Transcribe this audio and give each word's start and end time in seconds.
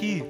aqui, 0.00 0.24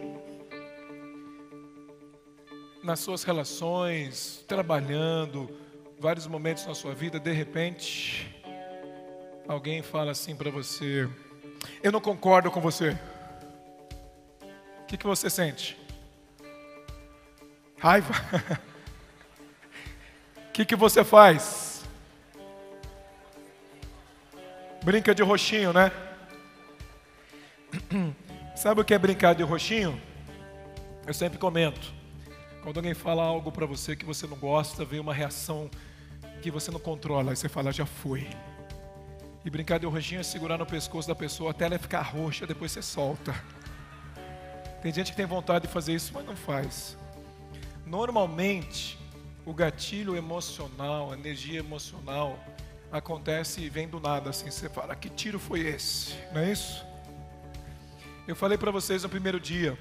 nas 2.82 2.98
suas 2.98 3.22
relações, 3.22 4.44
trabalhando, 4.48 5.48
vários 5.96 6.26
momentos 6.26 6.66
na 6.66 6.74
sua 6.74 6.92
vida, 6.92 7.20
de 7.20 7.30
repente, 7.30 8.34
alguém 9.46 9.80
fala 9.80 10.10
assim 10.10 10.34
para 10.34 10.50
você: 10.50 11.08
Eu 11.84 11.92
não 11.92 12.00
concordo 12.00 12.50
com 12.50 12.60
você. 12.60 12.98
O 14.82 14.86
que, 14.88 14.96
que 14.96 15.06
você 15.06 15.30
sente? 15.30 15.78
Raiva? 17.78 18.12
O 20.48 20.52
que, 20.52 20.64
que 20.66 20.76
você 20.76 21.04
faz? 21.04 21.84
Brinca 24.82 25.14
de 25.14 25.22
roxinho, 25.22 25.72
né? 25.72 25.92
Sabe 28.60 28.82
o 28.82 28.84
que 28.84 28.92
é 28.92 28.98
brincar 28.98 29.34
de 29.34 29.42
roxinho? 29.42 29.98
Eu 31.06 31.14
sempre 31.14 31.38
comento. 31.38 31.94
Quando 32.62 32.76
alguém 32.76 32.92
fala 32.92 33.22
algo 33.22 33.50
para 33.50 33.64
você 33.64 33.96
que 33.96 34.04
você 34.04 34.26
não 34.26 34.36
gosta, 34.36 34.84
vem 34.84 35.00
uma 35.00 35.14
reação 35.14 35.70
que 36.42 36.50
você 36.50 36.70
não 36.70 36.78
controla, 36.78 37.32
aí 37.32 37.36
você 37.36 37.48
fala, 37.48 37.72
já 37.72 37.86
foi. 37.86 38.28
E 39.46 39.48
brincar 39.48 39.78
de 39.78 39.86
roxinho 39.86 40.20
é 40.20 40.22
segurar 40.22 40.58
no 40.58 40.66
pescoço 40.66 41.08
da 41.08 41.14
pessoa 41.14 41.52
até 41.52 41.64
ela 41.64 41.78
ficar 41.78 42.02
roxa, 42.02 42.46
depois 42.46 42.70
você 42.70 42.82
solta. 42.82 43.34
Tem 44.82 44.92
gente 44.92 45.12
que 45.12 45.16
tem 45.16 45.24
vontade 45.24 45.66
de 45.66 45.72
fazer 45.72 45.94
isso, 45.94 46.12
mas 46.12 46.26
não 46.26 46.36
faz. 46.36 46.98
Normalmente, 47.86 48.98
o 49.46 49.54
gatilho 49.54 50.14
emocional, 50.16 51.12
a 51.12 51.14
energia 51.14 51.60
emocional, 51.60 52.38
acontece 52.92 53.62
e 53.62 53.70
vem 53.70 53.88
do 53.88 53.98
nada, 53.98 54.28
assim, 54.28 54.50
você 54.50 54.68
fala, 54.68 54.94
que 54.94 55.08
tiro 55.08 55.38
foi 55.38 55.60
esse? 55.60 56.14
Não 56.30 56.42
é 56.42 56.52
isso? 56.52 56.89
Eu 58.30 58.36
falei 58.36 58.56
para 58.56 58.70
vocês 58.70 59.02
no 59.02 59.08
primeiro 59.08 59.40
dia, 59.40 59.76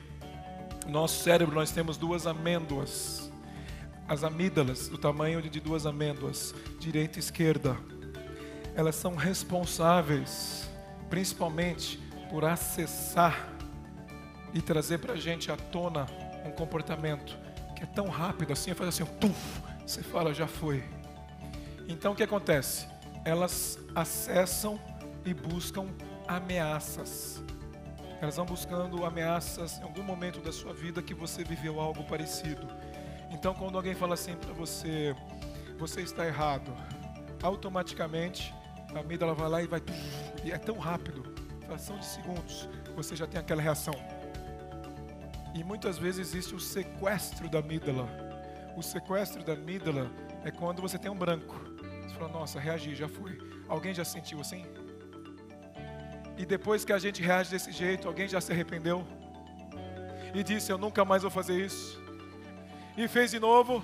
nosso 0.88 1.24
cérebro 1.24 1.54
nós 1.54 1.70
temos 1.70 1.98
duas 1.98 2.26
amêndoas, 2.26 3.32
as 4.08 4.24
amígdalas 4.24 4.88
do 4.88 4.98
tamanho 4.98 5.40
de 5.40 5.60
duas 5.60 5.86
amêndoas, 5.86 6.56
direita 6.80 7.20
e 7.20 7.22
esquerda. 7.22 7.78
Elas 8.74 8.96
são 8.96 9.14
responsáveis, 9.14 10.68
principalmente, 11.12 12.00
por 12.28 12.44
acessar 12.44 13.50
e 14.52 14.64
trazer 14.64 14.98
para 14.98 15.14
a 15.14 15.18
gente 15.18 15.52
à 15.52 15.56
tona 15.56 16.08
um 16.44 16.50
comportamento 16.50 17.38
que 17.76 17.84
é 17.84 17.86
tão 17.86 18.08
rápido 18.08 18.52
assim, 18.52 18.74
faz 18.74 18.90
assim, 18.90 19.06
puf, 19.06 19.62
você 19.86 20.02
fala, 20.02 20.34
já 20.34 20.48
foi. 20.48 20.84
Então 21.88 22.14
o 22.14 22.16
que 22.16 22.24
acontece? 22.24 22.88
Elas 23.24 23.78
acessam 23.94 24.82
e 25.24 25.36
buscam 25.36 25.86
ameaças. 26.28 27.44
Elas 28.22 28.36
vão 28.36 28.46
buscando 28.46 29.06
ameaças 29.06 29.80
em 29.80 29.84
algum 29.84 30.04
momento 30.04 30.40
da 30.42 30.52
sua 30.52 30.74
vida 30.74 31.02
que 31.02 31.14
você 31.14 31.44
viveu 31.44 31.80
algo 31.80 32.04
parecido. 32.04 32.68
Então 33.32 33.54
quando 33.54 33.78
alguém 33.78 33.96
fala 33.96 34.14
assim 34.14 34.36
para 34.36 34.54
você, 34.54 35.16
você 35.78 36.02
está 36.02 36.26
errado, 36.26 36.74
automaticamente 37.42 38.54
a 38.94 39.00
amígdala 39.00 39.34
vai 39.34 39.50
lá 39.50 39.62
e 39.62 39.68
vai, 39.68 39.82
e 40.44 40.52
é 40.52 40.58
tão 40.58 40.78
rápido, 40.78 41.24
fração 41.66 41.98
de 41.98 42.06
segundos, 42.06 42.68
você 42.96 43.16
já 43.16 43.28
tem 43.28 43.40
aquela 43.40 43.62
reação. 43.62 43.94
E 45.54 45.64
muitas 45.64 45.98
vezes 45.98 46.28
existe 46.28 46.54
o 46.54 46.60
sequestro 46.60 47.50
da 47.50 47.60
amígdala. 47.60 48.08
O 48.76 48.82
sequestro 48.82 49.44
da 49.44 49.54
amígdala 49.54 50.12
é 50.44 50.52
quando 50.52 50.82
você 50.82 50.98
tem 50.98 51.10
um 51.10 51.16
branco. 51.16 51.56
Você 52.04 52.16
fala, 52.16 52.30
nossa, 52.30 52.60
reagi, 52.60 52.96
já 52.96 53.08
fui. 53.08 53.38
Alguém 53.68 53.94
já 53.94 54.06
sentiu 54.06 54.40
assim? 54.42 54.66
E 56.40 56.46
depois 56.46 56.86
que 56.86 56.94
a 56.94 56.98
gente 56.98 57.22
reage 57.22 57.52
desse 57.52 57.70
jeito, 57.70 58.08
alguém 58.08 58.26
já 58.26 58.40
se 58.40 58.50
arrependeu? 58.54 59.06
E 60.34 60.42
disse, 60.42 60.72
eu 60.72 60.78
nunca 60.78 61.04
mais 61.04 61.22
vou 61.22 61.30
fazer 61.30 61.66
isso. 61.66 62.02
E 62.96 63.10
fez 63.10 63.32
de 63.32 63.42
novo. 63.42 63.84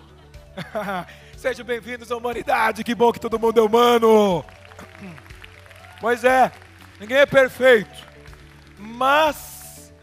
Sejam 1.36 1.66
bem-vindos 1.66 2.14
à 2.14 2.16
humanidade. 2.16 2.81
Que 2.81 2.95
bom 2.95 3.12
que 3.12 3.20
todo 3.20 3.38
mundo 3.38 3.59
é 3.59 3.62
humano. 3.62 4.46
Pois 6.00 6.24
é, 6.24 6.52
ninguém 7.00 7.18
é 7.18 7.25
perfeito. 7.25 8.06
Mas 8.78 9.94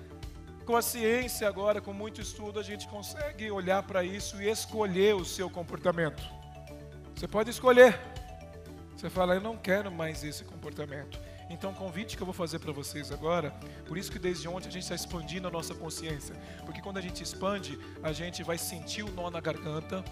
com 0.67 0.75
a 0.77 0.83
ciência 0.83 1.49
agora, 1.49 1.81
com 1.81 1.93
muito 1.93 2.21
estudo, 2.21 2.59
a 2.59 2.63
gente 2.63 2.89
consegue 2.89 3.51
olhar 3.51 3.83
para 3.83 4.03
isso 4.03 4.43
e 4.43 4.51
escolher 4.51 5.15
o 5.15 5.25
seu 5.25 5.49
comportamento. 5.49 6.23
Você 7.15 7.29
pode 7.29 7.51
escolher. 7.51 7.99
Você 8.97 9.09
fala, 9.09 9.35
eu 9.35 9.41
não 9.41 9.57
quero 9.57 9.93
mais 9.93 10.25
esse 10.25 10.45
comportamento. 10.45 11.19
Então, 11.51 11.71
o 11.71 11.75
convite 11.75 12.17
que 12.17 12.23
eu 12.23 12.27
vou 12.27 12.35
fazer 12.35 12.59
para 12.59 12.73
vocês 12.73 13.13
agora, 13.13 13.51
por 13.87 13.99
isso 13.99 14.11
que 14.11 14.19
desde 14.19 14.49
ontem 14.49 14.69
a 14.69 14.71
gente 14.71 14.83
está 14.83 14.95
expandindo 14.95 15.49
a 15.49 15.51
nossa 15.51 15.75
consciência, 15.75 16.35
porque 16.65 16.81
quando 16.81 16.99
a 16.99 17.01
gente 17.01 17.23
expande, 17.23 17.79
a 18.03 18.13
gente 18.13 18.43
vai 18.43 18.57
sentir 18.57 19.03
o 19.03 19.11
nó 19.11 19.31
na 19.31 19.41
garganta, 19.41 20.05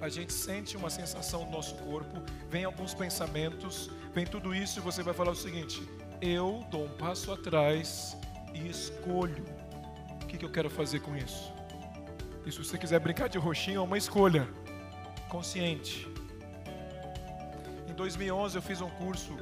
a 0.00 0.08
gente 0.08 0.32
sente 0.32 0.76
uma 0.76 0.90
sensação 0.90 1.44
no 1.44 1.50
nosso 1.50 1.74
corpo, 1.76 2.22
vem 2.50 2.64
alguns 2.64 2.94
pensamentos, 2.94 3.90
vem 4.14 4.26
tudo 4.26 4.54
isso 4.54 4.78
e 4.78 4.82
você 4.82 5.02
vai 5.02 5.14
falar 5.14 5.32
o 5.32 5.36
seguinte: 5.36 5.82
eu 6.20 6.64
dou 6.70 6.84
um 6.84 6.96
passo 6.96 7.32
atrás 7.32 8.16
e 8.54 8.68
escolho 8.68 9.44
o 10.22 10.26
que, 10.26 10.36
que 10.38 10.44
eu 10.44 10.50
quero 10.50 10.68
fazer 10.68 11.00
com 11.00 11.16
isso? 11.16 11.52
E 12.44 12.52
se 12.52 12.58
você 12.58 12.76
quiser 12.76 13.00
brincar 13.00 13.28
de 13.28 13.38
roxinho, 13.38 13.78
é 13.78 13.80
uma 13.80 13.98
escolha 13.98 14.48
consciente. 15.28 16.08
Em 17.88 17.92
2011 17.94 18.56
eu 18.56 18.62
fiz 18.62 18.80
um 18.80 18.90
curso 18.90 19.36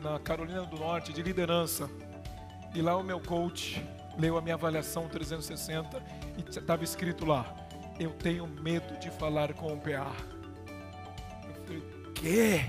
na 0.00 0.18
Carolina 0.18 0.62
do 0.62 0.76
Norte 0.76 1.12
de 1.12 1.22
liderança. 1.22 1.88
E 2.74 2.80
lá 2.80 2.96
o 2.96 3.02
meu 3.02 3.20
coach 3.20 3.84
leu 4.18 4.36
a 4.36 4.40
minha 4.40 4.54
avaliação 4.54 5.08
360 5.08 6.02
e 6.36 6.48
estava 6.48 6.82
escrito 6.84 7.24
lá: 7.24 7.54
Eu 7.98 8.10
tenho 8.10 8.46
medo 8.46 8.98
de 8.98 9.10
falar 9.10 9.52
com 9.54 9.72
o 9.72 9.80
PA. 9.80 10.14
Eu 11.46 11.64
falei: 11.64 11.82
Quê? 12.14 12.60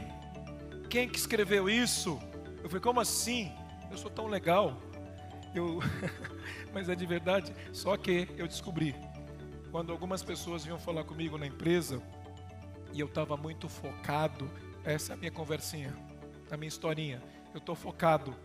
Quem 0.90 1.08
que 1.08 1.18
escreveu 1.18 1.70
isso? 1.70 2.20
Eu 2.64 2.70
falei: 2.70 2.82
Como 2.82 3.00
assim? 3.00 3.52
Eu 3.90 3.98
sou 3.98 4.12
tão 4.12 4.28
legal. 4.28 4.82
Eu 5.54 5.80
mas 6.74 6.90
é 6.90 6.96
de 6.96 7.06
verdade. 7.06 7.54
Só 7.72 7.96
que 7.98 8.28
eu 8.38 8.48
descobri, 8.48 8.96
quando 9.72 9.92
algumas 9.92 10.24
pessoas 10.24 10.64
vinham 10.64 10.80
falar 10.80 11.04
comigo 11.04 11.38
na 11.38 11.46
empresa, 11.46 12.02
e 12.94 13.00
eu 13.00 13.08
estava 13.08 13.38
muito 13.38 13.70
focado, 13.70 14.50
essa 14.84 15.14
é 15.14 15.16
a 15.16 15.18
minha 15.18 15.32
conversinha, 15.32 15.94
a 16.52 16.58
minha 16.58 16.68
historinha. 16.68 17.24
Eu 17.54 17.58
estou 17.58 17.74
focado. 17.74 18.36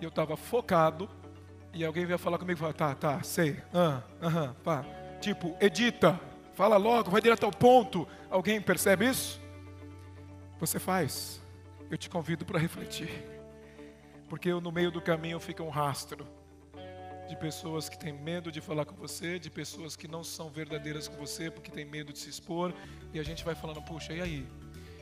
E 0.00 0.04
eu 0.04 0.10
estava 0.10 0.36
focado, 0.36 1.08
e 1.72 1.84
alguém 1.84 2.04
vinha 2.04 2.18
falar 2.18 2.38
comigo 2.38 2.58
falava, 2.58 2.76
tá, 2.76 2.94
tá, 2.94 3.22
sei, 3.22 3.56
aham, 3.74 4.04
aham, 4.22 4.56
pá. 4.62 4.84
Tipo, 5.20 5.56
edita, 5.58 6.20
fala 6.54 6.76
logo, 6.76 7.10
vai 7.10 7.20
direto 7.20 7.44
ao 7.44 7.50
ponto. 7.50 8.06
Alguém 8.30 8.60
percebe 8.60 9.08
isso? 9.08 9.40
Você 10.60 10.78
faz. 10.78 11.40
Eu 11.90 11.96
te 11.96 12.10
convido 12.10 12.44
para 12.44 12.58
refletir. 12.58 13.08
Porque 14.28 14.48
eu, 14.50 14.60
no 14.60 14.70
meio 14.70 14.90
do 14.90 15.00
caminho 15.00 15.40
fica 15.40 15.62
um 15.62 15.68
rastro 15.68 16.26
de 17.28 17.36
pessoas 17.36 17.88
que 17.88 17.98
têm 17.98 18.12
medo 18.12 18.52
de 18.52 18.60
falar 18.60 18.84
com 18.84 18.94
você, 18.94 19.38
de 19.38 19.50
pessoas 19.50 19.96
que 19.96 20.06
não 20.06 20.22
são 20.22 20.48
verdadeiras 20.48 21.08
com 21.08 21.16
você 21.16 21.50
porque 21.50 21.70
têm 21.70 21.84
medo 21.84 22.12
de 22.12 22.18
se 22.18 22.28
expor, 22.28 22.72
e 23.12 23.18
a 23.18 23.22
gente 23.22 23.44
vai 23.44 23.54
falando, 23.54 23.82
puxa, 23.82 24.12
e 24.12 24.20
aí? 24.20 24.48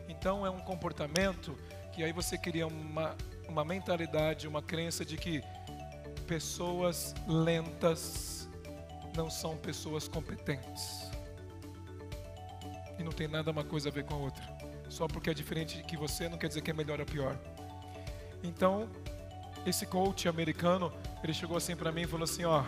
Então 0.09 0.47
é 0.47 0.51
um 0.51 0.61
comportamento 0.61 1.57
que 1.95 2.03
aí 2.03 2.13
você 2.13 2.37
cria 2.37 2.67
uma, 2.67 3.17
uma 3.49 3.65
mentalidade, 3.65 4.49
uma 4.49 4.61
crença 4.61 5.05
de 5.05 5.17
que 5.17 5.43
pessoas 6.27 7.15
lentas 7.29 8.49
não 9.17 9.31
são 9.31 9.57
pessoas 9.57 10.09
competentes. 10.09 11.11
E 12.99 13.03
não 13.05 13.13
tem 13.13 13.29
nada 13.29 13.51
uma 13.51 13.65
coisa 13.65 13.91
a 13.91 13.93
ver 13.93 14.05
com 14.05 14.15
a 14.15 14.19
outra. 14.19 14.43
Só 14.89 15.07
porque 15.07 15.31
é 15.31 15.35
diferente 15.35 15.83
que 15.85 15.97
você 15.97 16.29
não 16.29 16.37
quer 16.37 16.49
dizer 16.49 16.63
que 16.63 16.71
é 16.71 16.75
melhor 16.75 16.99
ou 16.99 17.07
pior. 17.07 17.39
Então, 18.43 18.89
esse 19.65 19.87
coach 19.87 20.29
americano, 20.29 20.93
ele 21.23 21.33
chegou 21.33 21.57
assim 21.57 21.77
para 21.77 21.93
mim 21.93 22.03
e 22.03 22.07
falou 22.07 22.25
assim, 22.25 22.45
ó, 22.45 22.65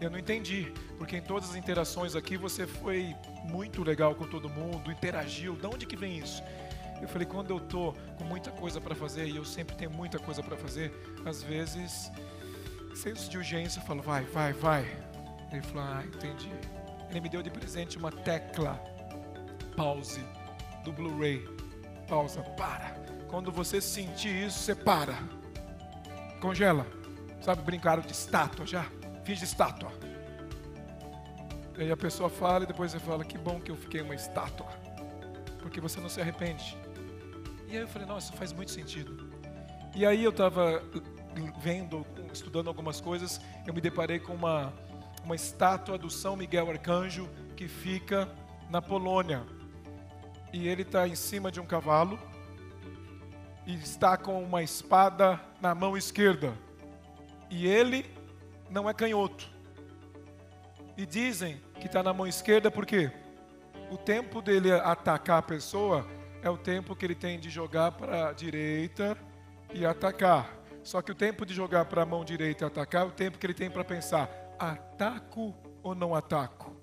eu 0.00 0.10
não 0.10 0.18
entendi, 0.18 0.72
porque 0.98 1.16
em 1.16 1.22
todas 1.22 1.50
as 1.50 1.56
interações 1.56 2.14
aqui 2.14 2.36
você 2.36 2.66
foi 2.66 3.16
muito 3.44 3.82
legal 3.82 4.14
com 4.14 4.26
todo 4.26 4.48
mundo, 4.48 4.92
interagiu. 4.92 5.56
De 5.56 5.66
onde 5.66 5.86
que 5.86 5.96
vem 5.96 6.18
isso? 6.18 6.42
Eu 7.00 7.08
falei, 7.08 7.26
quando 7.26 7.50
eu 7.50 7.60
tô 7.60 7.94
com 8.16 8.24
muita 8.24 8.50
coisa 8.50 8.80
para 8.80 8.94
fazer 8.94 9.26
e 9.26 9.36
eu 9.36 9.44
sempre 9.44 9.76
tenho 9.76 9.90
muita 9.90 10.18
coisa 10.18 10.42
para 10.42 10.56
fazer, 10.56 10.92
às 11.24 11.42
vezes, 11.42 12.10
senso 12.94 13.30
de 13.30 13.38
urgência, 13.38 13.80
eu 13.80 13.84
falo, 13.84 14.02
vai, 14.02 14.24
vai, 14.24 14.52
vai. 14.52 14.82
Ele 15.52 15.62
falou, 15.62 15.84
ah, 15.84 16.02
entendi. 16.04 16.50
Ele 17.08 17.20
me 17.20 17.28
deu 17.28 17.42
de 17.42 17.50
presente 17.50 17.96
uma 17.96 18.10
tecla 18.10 18.78
pause 19.76 20.24
do 20.84 20.92
Blu-ray. 20.92 21.48
Pausa, 22.08 22.42
para. 22.42 22.96
Quando 23.28 23.52
você 23.52 23.80
sentir 23.80 24.46
isso, 24.46 24.58
você 24.58 24.74
para. 24.74 25.14
Congela. 26.40 26.86
Sabe, 27.40 27.62
brincaram 27.62 28.02
de 28.02 28.12
estátua 28.12 28.66
já. 28.66 28.86
Fiz 29.24 29.38
de 29.38 29.44
estátua. 29.44 29.92
E 31.76 31.82
aí 31.82 31.92
a 31.92 31.96
pessoa 31.96 32.28
fala 32.28 32.64
e 32.64 32.66
depois 32.66 32.90
você 32.90 32.98
fala, 32.98 33.24
que 33.24 33.38
bom 33.38 33.60
que 33.60 33.70
eu 33.70 33.76
fiquei 33.76 34.00
uma 34.00 34.14
estátua. 34.14 34.66
Porque 35.60 35.80
você 35.80 36.00
não 36.00 36.08
se 36.08 36.20
arrepende. 36.20 36.76
E 37.68 37.76
aí 37.76 37.82
eu 37.82 37.88
falei, 37.88 38.08
nossa, 38.08 38.32
faz 38.32 38.50
muito 38.50 38.70
sentido. 38.70 39.28
E 39.94 40.06
aí 40.06 40.24
eu 40.24 40.30
estava 40.30 40.82
vendo, 41.60 42.06
estudando 42.32 42.68
algumas 42.68 42.98
coisas, 42.98 43.42
eu 43.66 43.74
me 43.74 43.80
deparei 43.80 44.18
com 44.18 44.32
uma, 44.32 44.72
uma 45.22 45.36
estátua 45.36 45.98
do 45.98 46.08
São 46.08 46.34
Miguel 46.34 46.70
Arcanjo 46.70 47.28
que 47.54 47.68
fica 47.68 48.26
na 48.70 48.80
Polônia. 48.80 49.44
E 50.50 50.66
ele 50.66 50.80
está 50.80 51.06
em 51.06 51.14
cima 51.14 51.52
de 51.52 51.60
um 51.60 51.66
cavalo 51.66 52.18
e 53.66 53.74
está 53.74 54.16
com 54.16 54.42
uma 54.42 54.62
espada 54.62 55.38
na 55.60 55.74
mão 55.74 55.94
esquerda. 55.94 56.54
E 57.50 57.66
ele 57.66 58.06
não 58.70 58.88
é 58.88 58.94
canhoto. 58.94 59.46
E 60.96 61.04
dizem 61.04 61.60
que 61.78 61.86
está 61.86 62.02
na 62.02 62.14
mão 62.14 62.26
esquerda 62.26 62.70
porque 62.70 63.12
o 63.90 63.98
tempo 63.98 64.40
dele 64.40 64.72
atacar 64.72 65.40
a 65.40 65.42
pessoa 65.42 66.06
é 66.42 66.50
o 66.50 66.56
tempo 66.56 66.94
que 66.94 67.04
ele 67.04 67.14
tem 67.14 67.38
de 67.38 67.50
jogar 67.50 67.92
para 67.92 68.28
a 68.28 68.32
direita 68.32 69.16
e 69.72 69.84
atacar. 69.84 70.56
Só 70.82 71.02
que 71.02 71.12
o 71.12 71.14
tempo 71.14 71.44
de 71.44 71.52
jogar 71.52 71.84
para 71.86 72.02
a 72.02 72.06
mão 72.06 72.24
direita 72.24 72.64
e 72.64 72.66
atacar 72.66 73.02
é 73.02 73.08
o 73.08 73.10
tempo 73.10 73.38
que 73.38 73.46
ele 73.46 73.54
tem 73.54 73.70
para 73.70 73.84
pensar: 73.84 74.30
ataco 74.58 75.54
ou 75.82 75.94
não 75.94 76.14
ataco? 76.14 76.74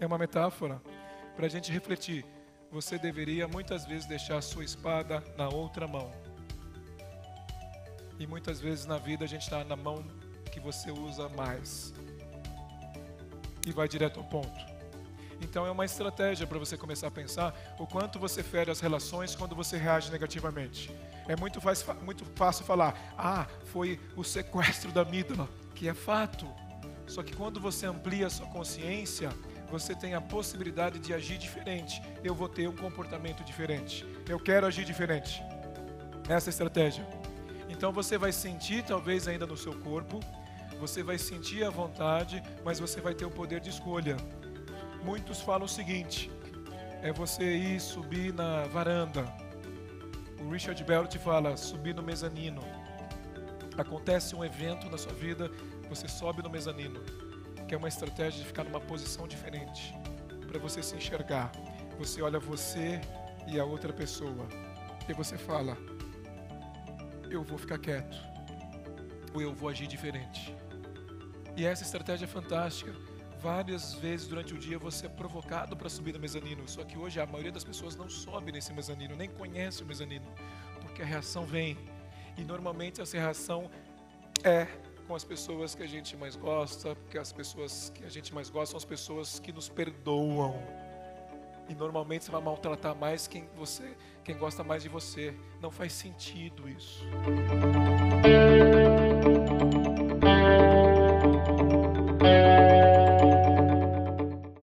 É 0.00 0.06
uma 0.06 0.18
metáfora 0.18 0.82
para 1.36 1.46
a 1.46 1.48
gente 1.48 1.70
refletir. 1.70 2.24
Você 2.70 2.98
deveria 2.98 3.46
muitas 3.46 3.84
vezes 3.84 4.06
deixar 4.06 4.38
a 4.38 4.42
sua 4.42 4.64
espada 4.64 5.22
na 5.36 5.48
outra 5.48 5.86
mão. 5.86 6.10
E 8.18 8.26
muitas 8.26 8.60
vezes 8.60 8.86
na 8.86 8.98
vida 8.98 9.24
a 9.24 9.28
gente 9.28 9.42
está 9.42 9.62
na 9.64 9.76
mão 9.76 10.04
que 10.50 10.58
você 10.58 10.90
usa 10.90 11.28
mais. 11.30 11.94
E 13.66 13.72
vai 13.72 13.88
direto 13.88 14.20
ao 14.20 14.26
ponto. 14.26 14.71
Então 15.42 15.66
é 15.66 15.70
uma 15.70 15.84
estratégia 15.84 16.46
para 16.46 16.58
você 16.58 16.76
começar 16.76 17.08
a 17.08 17.10
pensar 17.10 17.54
o 17.78 17.86
quanto 17.86 18.18
você 18.18 18.42
fere 18.42 18.70
as 18.70 18.80
relações 18.80 19.34
quando 19.34 19.56
você 19.56 19.76
reage 19.76 20.10
negativamente. 20.10 20.90
É 21.26 21.34
muito 21.34 21.60
fácil, 21.60 21.94
muito 22.02 22.24
fácil 22.36 22.64
falar, 22.64 23.14
ah, 23.18 23.46
foi 23.64 23.98
o 24.16 24.22
sequestro 24.22 24.92
da 24.92 25.02
amígdala, 25.02 25.48
que 25.74 25.88
é 25.88 25.94
fato. 25.94 26.46
Só 27.06 27.22
que 27.22 27.34
quando 27.34 27.60
você 27.60 27.86
amplia 27.86 28.28
a 28.28 28.30
sua 28.30 28.46
consciência, 28.46 29.30
você 29.68 29.94
tem 29.94 30.14
a 30.14 30.20
possibilidade 30.20 30.98
de 30.98 31.12
agir 31.12 31.38
diferente. 31.38 32.00
Eu 32.22 32.34
vou 32.34 32.48
ter 32.48 32.68
um 32.68 32.76
comportamento 32.76 33.42
diferente. 33.42 34.06
Eu 34.28 34.38
quero 34.38 34.66
agir 34.66 34.84
diferente. 34.84 35.42
Essa 36.28 36.48
é 36.48 36.50
a 36.50 36.54
estratégia. 36.54 37.06
Então 37.68 37.92
você 37.92 38.16
vai 38.16 38.30
sentir, 38.30 38.84
talvez 38.84 39.26
ainda 39.26 39.46
no 39.46 39.56
seu 39.56 39.74
corpo, 39.80 40.20
você 40.78 41.02
vai 41.02 41.18
sentir 41.18 41.64
a 41.64 41.70
vontade, 41.70 42.42
mas 42.64 42.78
você 42.78 43.00
vai 43.00 43.14
ter 43.14 43.24
o 43.24 43.30
poder 43.30 43.60
de 43.60 43.70
escolha. 43.70 44.16
Muitos 45.04 45.40
falam 45.40 45.64
o 45.64 45.68
seguinte: 45.68 46.30
é 47.02 47.12
você 47.12 47.56
ir 47.56 47.80
subir 47.80 48.32
na 48.32 48.64
varanda. 48.68 49.24
O 50.40 50.48
Richard 50.50 50.82
Belt 50.84 51.16
fala 51.18 51.56
subir 51.56 51.94
no 51.94 52.02
mezanino. 52.02 52.62
Acontece 53.76 54.36
um 54.36 54.44
evento 54.44 54.88
na 54.88 54.96
sua 54.96 55.12
vida, 55.12 55.50
você 55.88 56.06
sobe 56.06 56.42
no 56.42 56.50
mezanino, 56.50 57.00
que 57.66 57.74
é 57.74 57.78
uma 57.78 57.88
estratégia 57.88 58.40
de 58.40 58.46
ficar 58.46 58.64
numa 58.64 58.80
posição 58.80 59.26
diferente, 59.26 59.94
para 60.46 60.58
você 60.58 60.82
se 60.82 60.94
enxergar. 60.94 61.50
Você 61.98 62.22
olha 62.22 62.38
você 62.38 63.00
e 63.48 63.58
a 63.58 63.64
outra 63.64 63.92
pessoa, 63.92 64.46
e 65.08 65.12
você 65.12 65.36
fala: 65.36 65.76
eu 67.28 67.42
vou 67.42 67.58
ficar 67.58 67.78
quieto, 67.78 68.16
ou 69.34 69.42
eu 69.42 69.52
vou 69.52 69.68
agir 69.68 69.88
diferente. 69.88 70.54
E 71.56 71.66
essa 71.66 71.82
estratégia 71.82 72.26
é 72.26 72.28
fantástica 72.28 72.92
várias 73.42 73.94
vezes 73.94 74.28
durante 74.28 74.54
o 74.54 74.58
dia 74.58 74.78
você 74.78 75.06
é 75.06 75.08
provocado 75.08 75.76
para 75.76 75.88
subir 75.88 76.14
no 76.14 76.20
mezanino. 76.20 76.66
Só 76.68 76.84
que 76.84 76.96
hoje 76.96 77.20
a 77.20 77.26
maioria 77.26 77.50
das 77.50 77.64
pessoas 77.64 77.96
não 77.96 78.08
sobe 78.08 78.52
nesse 78.52 78.72
mezanino, 78.72 79.16
nem 79.16 79.28
conhece 79.28 79.82
o 79.82 79.86
mezanino, 79.86 80.26
porque 80.80 81.02
a 81.02 81.04
reação 81.04 81.44
vem. 81.44 81.76
E 82.38 82.44
normalmente 82.44 83.00
essa 83.00 83.18
reação 83.18 83.68
é 84.44 84.66
com 85.08 85.14
as 85.16 85.24
pessoas 85.24 85.74
que 85.74 85.82
a 85.82 85.88
gente 85.88 86.16
mais 86.16 86.36
gosta, 86.36 86.94
porque 86.94 87.18
as 87.18 87.32
pessoas 87.32 87.90
que 87.92 88.04
a 88.04 88.08
gente 88.08 88.32
mais 88.32 88.48
gosta 88.48 88.70
são 88.70 88.78
as 88.78 88.84
pessoas 88.84 89.40
que 89.40 89.52
nos 89.52 89.68
perdoam. 89.68 90.54
E 91.68 91.74
normalmente 91.74 92.24
você 92.24 92.30
vai 92.30 92.40
maltratar 92.40 92.94
mais 92.94 93.26
quem 93.26 93.48
você, 93.56 93.96
quem 94.24 94.36
gosta 94.36 94.62
mais 94.62 94.82
de 94.82 94.88
você. 94.88 95.34
Não 95.60 95.70
faz 95.70 95.92
sentido 95.92 96.68
isso. 96.68 97.04